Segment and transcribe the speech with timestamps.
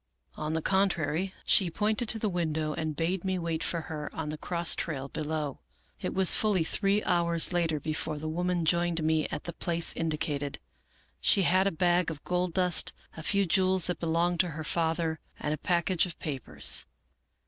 [0.35, 4.29] On the contrary, she pointed to the window, and bade me wait for her on
[4.29, 5.59] the cross trail below."
[6.01, 10.57] It was fully three hours later before the woman joined me at the place indicated.
[11.19, 15.19] She had a bag of gold dust, a few jewels that belonged to her father,
[15.39, 16.87] and a package of papers.